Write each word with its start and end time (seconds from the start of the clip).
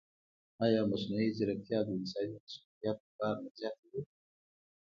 ایا 0.63 0.81
مصنوعي 0.91 1.29
ځیرکتیا 1.37 1.79
د 1.85 1.89
انساني 1.97 2.35
مسؤلیت 2.43 2.99
بار 3.17 3.35
نه 3.43 3.49
زیاتوي؟ 3.57 4.01